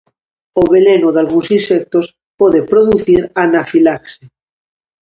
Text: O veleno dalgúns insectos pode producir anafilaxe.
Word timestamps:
O 0.61 0.63
veleno 0.73 1.07
dalgúns 1.17 1.47
insectos 1.57 2.05
pode 2.39 2.59
producir 2.71 3.19
anafilaxe. 3.43 4.23